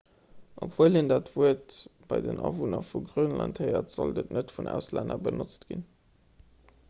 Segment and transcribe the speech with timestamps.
[0.65, 1.75] obwuel een dat wuert
[2.13, 5.85] bei den awunner vu grönland héiert sollt et net vun auslänner benotzt ginn